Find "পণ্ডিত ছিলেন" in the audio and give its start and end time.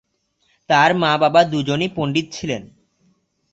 1.95-2.63